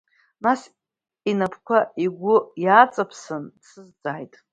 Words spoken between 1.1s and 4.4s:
инапқәа игәы иааҵаиԥсан дсазҵааит…